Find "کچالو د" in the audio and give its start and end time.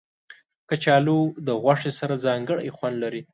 0.69-1.47